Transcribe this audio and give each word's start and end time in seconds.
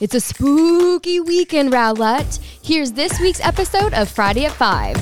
It's 0.00 0.14
a 0.14 0.20
spooky 0.20 1.20
weekend, 1.20 1.72
Rowlett. 1.72 2.40
Here's 2.64 2.90
this 2.90 3.20
week's 3.20 3.40
episode 3.40 3.94
of 3.94 4.08
Friday 4.08 4.44
at 4.44 4.50
5. 4.50 4.96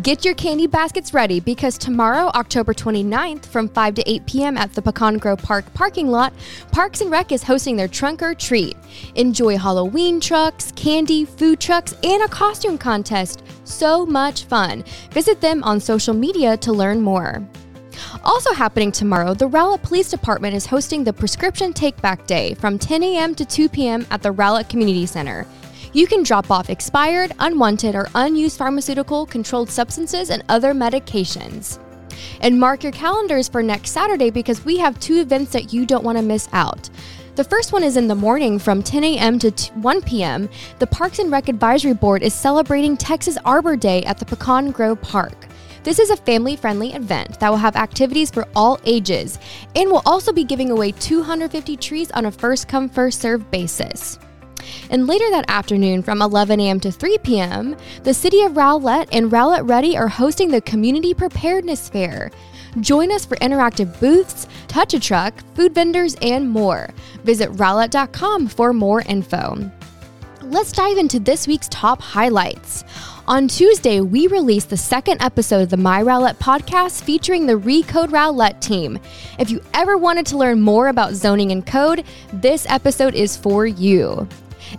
Get 0.00 0.24
your 0.24 0.34
candy 0.34 0.68
baskets 0.68 1.12
ready 1.12 1.40
because 1.40 1.76
tomorrow, 1.76 2.30
October 2.36 2.72
29th, 2.72 3.46
from 3.46 3.68
5 3.68 3.96
to 3.96 4.08
8 4.08 4.26
p.m. 4.26 4.56
at 4.56 4.72
the 4.74 4.82
Pecan 4.82 5.18
Grove 5.18 5.42
Park 5.42 5.64
parking 5.74 6.06
lot, 6.06 6.32
Parks 6.70 7.00
and 7.00 7.10
Rec 7.10 7.32
is 7.32 7.42
hosting 7.42 7.74
their 7.74 7.88
Trunk 7.88 8.22
or 8.22 8.32
Treat. 8.32 8.76
Enjoy 9.16 9.58
Halloween 9.58 10.20
trucks, 10.20 10.70
candy, 10.76 11.24
food 11.24 11.58
trucks, 11.58 11.96
and 12.04 12.22
a 12.22 12.28
costume 12.28 12.78
contest. 12.78 13.42
So 13.64 14.06
much 14.06 14.44
fun. 14.44 14.84
Visit 15.10 15.40
them 15.40 15.64
on 15.64 15.80
social 15.80 16.14
media 16.14 16.56
to 16.58 16.72
learn 16.72 17.00
more. 17.00 17.44
Also 18.26 18.52
happening 18.52 18.90
tomorrow, 18.90 19.34
the 19.34 19.46
Rowlett 19.46 19.84
Police 19.84 20.10
Department 20.10 20.52
is 20.56 20.66
hosting 20.66 21.04
the 21.04 21.12
Prescription 21.12 21.72
Take 21.72 21.96
Back 22.02 22.26
Day 22.26 22.54
from 22.54 22.76
10 22.76 23.04
a.m. 23.04 23.36
to 23.36 23.44
2 23.44 23.68
p.m. 23.68 24.04
at 24.10 24.20
the 24.20 24.32
Rowlett 24.32 24.68
Community 24.68 25.06
Center. 25.06 25.46
You 25.92 26.08
can 26.08 26.24
drop 26.24 26.50
off 26.50 26.68
expired, 26.68 27.30
unwanted, 27.38 27.94
or 27.94 28.08
unused 28.16 28.58
pharmaceutical, 28.58 29.26
controlled 29.26 29.70
substances, 29.70 30.30
and 30.30 30.42
other 30.48 30.74
medications. 30.74 31.78
And 32.40 32.58
mark 32.58 32.82
your 32.82 32.90
calendars 32.90 33.48
for 33.48 33.62
next 33.62 33.92
Saturday 33.92 34.30
because 34.30 34.64
we 34.64 34.76
have 34.78 34.98
two 34.98 35.20
events 35.20 35.52
that 35.52 35.72
you 35.72 35.86
don't 35.86 36.02
want 36.02 36.18
to 36.18 36.24
miss 36.24 36.48
out. 36.52 36.90
The 37.36 37.44
first 37.44 37.72
one 37.72 37.84
is 37.84 37.96
in 37.96 38.08
the 38.08 38.16
morning 38.16 38.58
from 38.58 38.82
10 38.82 39.04
a.m. 39.04 39.38
to 39.38 39.52
1 39.74 40.02
p.m. 40.02 40.48
The 40.80 40.86
Parks 40.88 41.20
and 41.20 41.30
Rec 41.30 41.48
Advisory 41.48 41.94
Board 41.94 42.24
is 42.24 42.34
celebrating 42.34 42.96
Texas 42.96 43.38
Arbor 43.44 43.76
Day 43.76 44.02
at 44.02 44.18
the 44.18 44.24
Pecan 44.24 44.72
Grove 44.72 45.00
Park. 45.00 45.46
This 45.86 46.00
is 46.00 46.10
a 46.10 46.16
family 46.16 46.56
friendly 46.56 46.94
event 46.94 47.38
that 47.38 47.48
will 47.48 47.58
have 47.58 47.76
activities 47.76 48.28
for 48.28 48.48
all 48.56 48.80
ages 48.84 49.38
and 49.76 49.88
will 49.88 50.02
also 50.04 50.32
be 50.32 50.42
giving 50.42 50.72
away 50.72 50.90
250 50.90 51.76
trees 51.76 52.10
on 52.10 52.26
a 52.26 52.32
first 52.32 52.66
come, 52.66 52.88
first 52.88 53.20
served 53.20 53.48
basis. 53.52 54.18
And 54.90 55.06
later 55.06 55.30
that 55.30 55.44
afternoon, 55.46 56.02
from 56.02 56.22
11 56.22 56.58
a.m. 56.58 56.80
to 56.80 56.90
3 56.90 57.18
p.m., 57.18 57.76
the 58.02 58.12
City 58.12 58.42
of 58.42 58.56
Rowlett 58.56 59.10
and 59.12 59.30
Rowlett 59.30 59.64
Ready 59.68 59.96
are 59.96 60.08
hosting 60.08 60.50
the 60.50 60.60
Community 60.60 61.14
Preparedness 61.14 61.88
Fair. 61.88 62.32
Join 62.80 63.12
us 63.12 63.24
for 63.24 63.36
interactive 63.36 64.00
booths, 64.00 64.48
touch 64.66 64.92
a 64.92 64.98
truck, 64.98 65.34
food 65.54 65.72
vendors, 65.72 66.16
and 66.20 66.50
more. 66.50 66.88
Visit 67.22 67.50
rowlett.com 67.52 68.48
for 68.48 68.72
more 68.72 69.02
info. 69.02 69.70
Let's 70.48 70.70
dive 70.70 70.96
into 70.96 71.18
this 71.18 71.48
week's 71.48 71.68
top 71.70 72.00
highlights. 72.00 72.84
On 73.26 73.48
Tuesday, 73.48 74.00
we 74.00 74.28
released 74.28 74.70
the 74.70 74.76
second 74.76 75.20
episode 75.20 75.62
of 75.62 75.70
the 75.70 75.76
My 75.76 76.00
Rowlett 76.00 76.38
podcast 76.38 77.02
featuring 77.02 77.46
the 77.46 77.58
Recode 77.58 78.12
Rowlett 78.12 78.60
team. 78.60 79.00
If 79.40 79.50
you 79.50 79.60
ever 79.74 79.98
wanted 79.98 80.24
to 80.26 80.36
learn 80.36 80.60
more 80.60 80.86
about 80.86 81.14
zoning 81.14 81.50
and 81.50 81.66
code, 81.66 82.04
this 82.32 82.64
episode 82.68 83.16
is 83.16 83.36
for 83.36 83.66
you. 83.66 84.28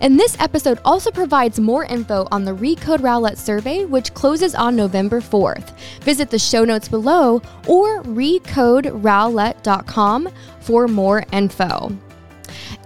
And 0.00 0.18
this 0.18 0.40
episode 0.40 0.78
also 0.86 1.10
provides 1.10 1.60
more 1.60 1.84
info 1.84 2.26
on 2.32 2.46
the 2.46 2.56
Recode 2.56 3.02
Rowlett 3.02 3.36
survey, 3.36 3.84
which 3.84 4.14
closes 4.14 4.54
on 4.54 4.74
November 4.74 5.20
4th. 5.20 5.76
Visit 6.00 6.30
the 6.30 6.38
show 6.38 6.64
notes 6.64 6.88
below 6.88 7.42
or 7.66 8.02
recoderowlett.com 8.04 10.30
for 10.60 10.88
more 10.88 11.26
info. 11.30 11.94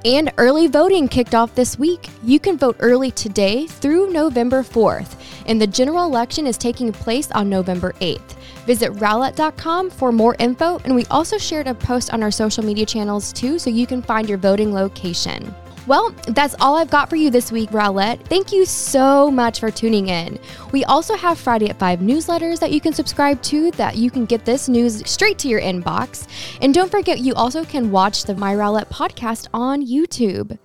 And 0.04 0.32
early 0.36 0.66
voting 0.66 1.06
kicked 1.06 1.34
off 1.34 1.54
this 1.54 1.78
week. 1.78 2.08
You 2.24 2.40
can 2.40 2.58
vote 2.58 2.76
early 2.80 3.12
today 3.12 3.68
through 3.68 4.10
November 4.10 4.64
4th, 4.64 5.14
and 5.46 5.60
the 5.60 5.66
general 5.66 6.04
election 6.04 6.46
is 6.46 6.58
taking 6.58 6.90
place 6.90 7.30
on 7.30 7.48
November 7.48 7.92
8th. 8.00 8.34
Visit 8.66 8.92
rowlett.com 8.94 9.90
for 9.90 10.10
more 10.10 10.34
info, 10.40 10.78
and 10.78 10.94
we 10.94 11.04
also 11.06 11.38
shared 11.38 11.68
a 11.68 11.74
post 11.74 12.12
on 12.12 12.22
our 12.22 12.32
social 12.32 12.64
media 12.64 12.84
channels 12.84 13.32
too, 13.32 13.60
so 13.60 13.70
you 13.70 13.86
can 13.86 14.02
find 14.02 14.28
your 14.28 14.38
voting 14.38 14.74
location. 14.74 15.54
Well, 15.86 16.14
that's 16.28 16.54
all 16.60 16.76
I've 16.76 16.90
got 16.90 17.10
for 17.10 17.16
you 17.16 17.28
this 17.28 17.50
week, 17.50 17.70
Rowlett. 17.70 18.24
Thank 18.26 18.52
you 18.52 18.64
so 18.64 19.30
much 19.30 19.58
for 19.58 19.70
tuning 19.70 20.08
in. 20.08 20.38
We 20.70 20.84
also 20.84 21.16
have 21.16 21.38
Friday 21.38 21.68
at 21.70 21.78
5 21.78 21.98
newsletters 21.98 22.60
that 22.60 22.70
you 22.70 22.80
can 22.80 22.92
subscribe 22.92 23.42
to 23.42 23.72
that 23.72 23.96
you 23.96 24.08
can 24.10 24.24
get 24.24 24.44
this 24.44 24.68
news 24.68 25.02
straight 25.10 25.38
to 25.40 25.48
your 25.48 25.60
inbox. 25.60 26.28
And 26.60 26.72
don't 26.72 26.90
forget, 26.90 27.18
you 27.18 27.34
also 27.34 27.64
can 27.64 27.90
watch 27.90 28.24
the 28.24 28.36
My 28.36 28.54
Rowlett 28.54 28.90
podcast 28.90 29.48
on 29.52 29.84
YouTube. 29.84 30.56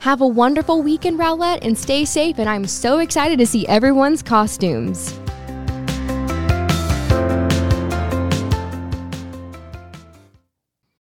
Have 0.00 0.20
a 0.20 0.26
wonderful 0.26 0.82
weekend, 0.82 1.18
Rowlett, 1.18 1.64
and 1.64 1.76
stay 1.76 2.04
safe. 2.04 2.38
And 2.38 2.48
I'm 2.48 2.66
so 2.66 2.98
excited 2.98 3.38
to 3.38 3.46
see 3.46 3.66
everyone's 3.68 4.22
costumes. 4.22 5.18